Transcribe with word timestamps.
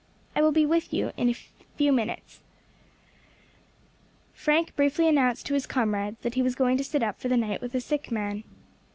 I 0.35 0.41
will 0.41 0.51
be 0.51 0.65
with 0.65 0.91
you 0.91 1.11
in 1.15 1.35
ten 1.77 1.95
minutes." 1.95 2.41
Frank 4.33 4.75
briefly 4.75 5.07
announced 5.07 5.45
to 5.45 5.53
his 5.53 5.67
comrades 5.67 6.17
that 6.21 6.33
he 6.33 6.41
was 6.41 6.55
going 6.55 6.77
to 6.77 6.83
sit 6.83 7.03
up 7.03 7.19
for 7.21 7.27
the 7.27 7.37
night 7.37 7.61
with 7.61 7.75
a 7.75 7.81
sick 7.81 8.09
man. 8.11 8.43